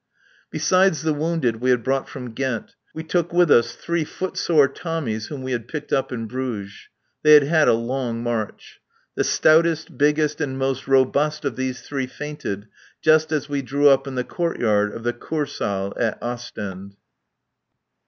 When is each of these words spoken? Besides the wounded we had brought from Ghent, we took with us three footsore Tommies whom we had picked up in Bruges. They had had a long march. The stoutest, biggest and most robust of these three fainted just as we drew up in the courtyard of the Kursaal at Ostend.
Besides 0.49 1.03
the 1.03 1.13
wounded 1.13 1.57
we 1.57 1.69
had 1.69 1.83
brought 1.83 2.09
from 2.09 2.31
Ghent, 2.31 2.73
we 2.95 3.03
took 3.03 3.31
with 3.31 3.51
us 3.51 3.73
three 3.75 4.03
footsore 4.03 4.67
Tommies 4.67 5.27
whom 5.27 5.43
we 5.43 5.51
had 5.51 5.67
picked 5.67 5.93
up 5.93 6.11
in 6.11 6.25
Bruges. 6.25 6.87
They 7.21 7.35
had 7.35 7.43
had 7.43 7.67
a 7.67 7.73
long 7.75 8.23
march. 8.23 8.79
The 9.13 9.23
stoutest, 9.23 9.99
biggest 9.99 10.41
and 10.41 10.57
most 10.57 10.87
robust 10.87 11.45
of 11.45 11.55
these 11.55 11.81
three 11.81 12.07
fainted 12.07 12.67
just 12.99 13.31
as 13.31 13.47
we 13.47 13.61
drew 13.61 13.89
up 13.89 14.07
in 14.07 14.15
the 14.15 14.23
courtyard 14.23 14.91
of 14.91 15.03
the 15.03 15.13
Kursaal 15.13 15.93
at 15.97 16.17
Ostend. 16.19 16.95